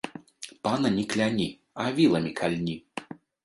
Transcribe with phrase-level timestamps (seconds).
[0.67, 1.47] Пана не кляні,
[1.85, 2.83] а віламі кальні